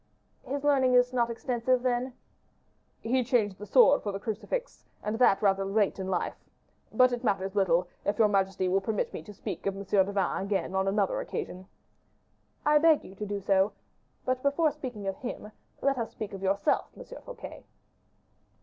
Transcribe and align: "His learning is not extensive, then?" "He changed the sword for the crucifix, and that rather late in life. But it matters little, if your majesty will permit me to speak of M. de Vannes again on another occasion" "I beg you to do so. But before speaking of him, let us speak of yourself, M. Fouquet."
"His 0.41 0.63
learning 0.63 0.95
is 0.95 1.13
not 1.13 1.29
extensive, 1.29 1.83
then?" 1.83 2.13
"He 3.01 3.23
changed 3.23 3.59
the 3.59 3.67
sword 3.67 4.01
for 4.01 4.11
the 4.11 4.19
crucifix, 4.19 4.83
and 5.03 5.19
that 5.19 5.43
rather 5.43 5.63
late 5.63 5.99
in 5.99 6.07
life. 6.07 6.33
But 6.91 7.11
it 7.11 7.23
matters 7.23 7.53
little, 7.53 7.87
if 8.03 8.17
your 8.17 8.27
majesty 8.27 8.67
will 8.67 8.81
permit 8.81 9.13
me 9.13 9.21
to 9.21 9.31
speak 9.31 9.67
of 9.67 9.75
M. 9.77 9.83
de 9.83 10.11
Vannes 10.11 10.43
again 10.43 10.73
on 10.73 10.87
another 10.87 11.21
occasion" 11.21 11.67
"I 12.65 12.79
beg 12.79 13.03
you 13.03 13.13
to 13.13 13.27
do 13.27 13.39
so. 13.39 13.73
But 14.25 14.41
before 14.41 14.71
speaking 14.71 15.05
of 15.05 15.17
him, 15.17 15.51
let 15.83 15.99
us 15.99 16.09
speak 16.13 16.33
of 16.33 16.41
yourself, 16.41 16.87
M. 16.97 17.05
Fouquet." 17.21 17.63